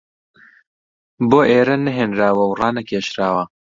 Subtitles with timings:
[1.29, 3.43] بۆ ئێرە نەهێنراوە و ڕانەکێشراوە